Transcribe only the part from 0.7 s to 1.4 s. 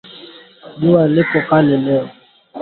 Juwa iko